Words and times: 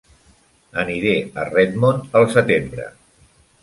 Aniré 0.85 1.13
a 1.43 1.45
Redmond 1.53 2.03
al 2.23 2.29
setembre. 2.41 2.93